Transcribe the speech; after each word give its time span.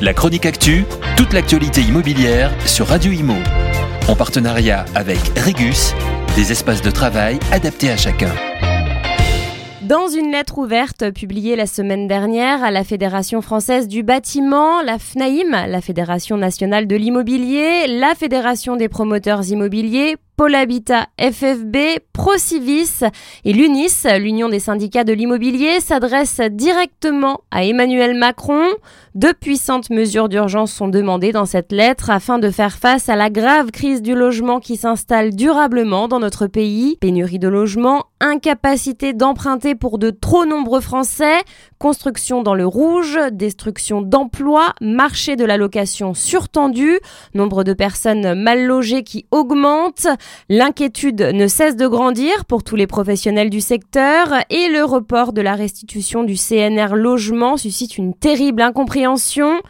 La 0.00 0.12
chronique 0.12 0.44
actu, 0.44 0.84
toute 1.16 1.32
l'actualité 1.32 1.80
immobilière 1.80 2.50
sur 2.66 2.88
Radio 2.88 3.12
Imo. 3.12 3.36
En 4.08 4.16
partenariat 4.16 4.84
avec 4.96 5.18
Regus, 5.38 5.94
des 6.34 6.50
espaces 6.50 6.82
de 6.82 6.90
travail 6.90 7.38
adaptés 7.52 7.90
à 7.90 7.96
chacun. 7.96 8.30
Dans 9.82 10.08
une 10.08 10.32
lettre 10.32 10.58
ouverte 10.58 11.12
publiée 11.12 11.54
la 11.54 11.66
semaine 11.66 12.08
dernière 12.08 12.64
à 12.64 12.72
la 12.72 12.82
Fédération 12.82 13.40
française 13.40 13.86
du 13.86 14.02
bâtiment, 14.02 14.82
la 14.82 14.98
FNAIM, 14.98 15.66
la 15.68 15.80
Fédération 15.80 16.36
nationale 16.36 16.88
de 16.88 16.96
l'immobilier, 16.96 17.86
la 17.86 18.16
Fédération 18.16 18.74
des 18.74 18.88
promoteurs 18.88 19.48
immobiliers, 19.48 20.16
Pôle 20.36 20.56
Habitat 20.56 21.06
FFB, 21.20 22.00
Procivis 22.12 23.04
et 23.44 23.52
l'UNIS, 23.52 24.04
l'Union 24.18 24.48
des 24.48 24.58
syndicats 24.58 25.04
de 25.04 25.12
l'immobilier, 25.12 25.78
s'adressent 25.78 26.40
directement 26.50 27.42
à 27.52 27.64
Emmanuel 27.64 28.18
Macron. 28.18 28.64
Deux 29.14 29.32
puissantes 29.32 29.90
mesures 29.90 30.28
d'urgence 30.28 30.72
sont 30.72 30.88
demandées 30.88 31.30
dans 31.30 31.44
cette 31.44 31.70
lettre 31.70 32.10
afin 32.10 32.38
de 32.40 32.50
faire 32.50 32.78
face 32.78 33.08
à 33.08 33.14
la 33.14 33.30
grave 33.30 33.70
crise 33.70 34.02
du 34.02 34.16
logement 34.16 34.58
qui 34.58 34.76
s'installe 34.76 35.36
durablement 35.36 36.08
dans 36.08 36.18
notre 36.18 36.48
pays. 36.48 36.96
Pénurie 37.00 37.38
de 37.38 37.46
logement, 37.46 38.06
incapacité 38.20 39.12
d'emprunter 39.12 39.76
pour 39.76 39.98
de 39.98 40.10
trop 40.10 40.46
nombreux 40.46 40.80
Français, 40.80 41.42
construction 41.78 42.42
dans 42.42 42.54
le 42.54 42.66
rouge, 42.66 43.20
destruction 43.30 44.02
d'emplois, 44.02 44.72
marché 44.80 45.36
de 45.36 45.44
la 45.44 45.56
location 45.56 46.14
surtendu, 46.14 46.98
nombre 47.34 47.62
de 47.62 47.72
personnes 47.72 48.34
mal 48.34 48.64
logées 48.64 49.04
qui 49.04 49.26
augmente, 49.30 50.08
l'inquiétude 50.48 51.20
ne 51.20 51.46
cesse 51.46 51.76
de 51.76 51.86
grandir 51.86 52.44
pour 52.44 52.62
tous 52.62 52.76
les 52.76 52.86
professionnels 52.86 53.50
du 53.50 53.60
secteur 53.60 54.28
et 54.50 54.68
le 54.68 54.84
report 54.84 55.32
de 55.32 55.40
la 55.40 55.54
restitution 55.54 56.24
du 56.24 56.34
CNR 56.34 56.94
logement 56.94 57.56
suscite 57.56 57.98
une 57.98 58.14
terrible 58.14 58.62
incompréhension. 58.62 59.60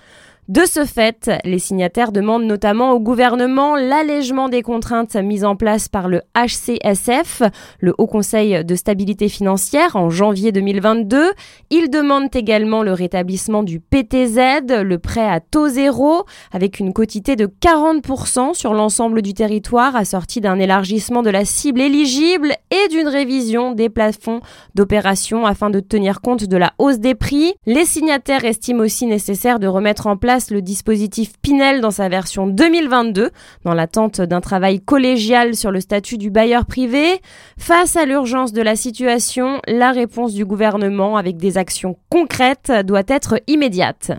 De 0.49 0.67
ce 0.67 0.85
fait, 0.85 1.31
les 1.47 1.59
signataires 1.59 2.13
demandent 2.13 2.45
notamment 2.45 2.93
au 2.93 3.01
gouvernement 3.01 3.77
l'allègement 3.77 4.51
des 4.51 4.61
contraintes 4.61 5.17
mises 5.17 5.43
en 5.43 5.57
place 5.57 5.89
par 5.89 6.07
le 6.07 6.21
HCSF, 6.37 7.41
le 7.79 7.95
Haut 7.97 8.07
Conseil 8.07 8.63
de 8.63 8.75
stabilité 8.75 9.31
financière, 9.31 9.97
en 9.97 10.11
janvier 10.11 10.53
2022. 10.53 11.33
Ils 11.71 11.89
demandent 11.89 12.35
également 12.37 12.83
le 12.83 12.93
rétablissement 12.93 13.63
du 13.63 13.81
PTZ, 13.81 14.83
le 14.83 14.97
prêt 14.99 15.27
à 15.27 15.41
taux 15.41 15.69
zéro, 15.69 16.25
avec 16.53 16.79
une 16.79 16.93
quotité 16.93 17.37
de 17.37 17.47
40% 17.47 18.53
sur 18.53 18.75
l'ensemble 18.75 19.23
du 19.23 19.33
territoire, 19.33 19.97
assorti 19.97 20.43
d'un 20.43 20.59
élargissement 20.59 21.23
de 21.23 21.31
la 21.31 21.47
cible 21.47 21.81
éligible 21.81 22.53
et 22.71 22.89
d'une 22.89 23.09
révision 23.09 23.73
des 23.73 23.89
plafonds 23.89 24.43
d'opération 24.75 25.47
afin 25.47 25.71
de 25.71 25.81
tenir 25.81 26.21
compte 26.21 26.45
de 26.45 26.57
la 26.59 26.75
hausse 26.77 26.99
des 26.99 27.15
prix. 27.15 27.55
Les 27.65 27.87
signataires 27.87 28.45
estiment 28.45 28.83
aussi 28.83 29.07
nécessaire 29.07 29.59
de 29.59 29.69
remettre 29.69 30.07
en 30.07 30.19
le 30.51 30.63
dispositif 30.63 31.33
Pinel 31.41 31.81
dans 31.81 31.91
sa 31.91 32.09
version 32.09 32.47
2022, 32.47 33.31
dans 33.65 33.75
l'attente 33.75 34.21
d'un 34.21 34.41
travail 34.41 34.81
collégial 34.81 35.55
sur 35.55 35.71
le 35.71 35.81
statut 35.81 36.19
du 36.19 36.31
bailleur 36.31 36.67
privé. 36.67 37.21
Face 37.59 37.97
à 37.97 38.05
l'urgence 38.05 38.53
de 38.53 38.63
la 38.63 38.77
situation, 38.77 39.61
la 39.67 39.93
réponse 39.93 40.35
du 40.35 40.45
gouvernement 40.45 41.17
avec 41.17 41.37
des 41.37 41.57
actions 41.57 41.97
concrètes 42.11 42.73
doit 42.85 43.03
être 43.09 43.41
immédiate. 43.47 44.13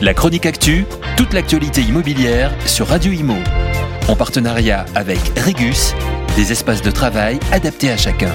La 0.00 0.14
chronique 0.14 0.46
actu, 0.46 0.84
toute 1.16 1.32
l'actualité 1.32 1.80
immobilière 1.80 2.52
sur 2.66 2.88
Radio 2.88 3.12
Imo. 3.12 3.36
En 4.08 4.16
partenariat 4.16 4.84
avec 4.94 5.20
Regus, 5.36 5.94
des 6.36 6.52
espaces 6.52 6.82
de 6.82 6.90
travail 6.90 7.38
adaptés 7.52 7.90
à 7.90 7.96
chacun. 7.96 8.32